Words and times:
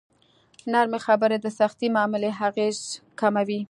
نرمې 0.73 0.99
خبرې 1.05 1.37
د 1.41 1.47
سختې 1.59 1.87
معاملې 1.95 2.29
اغېز 2.47 2.77
کموي. 3.19 3.59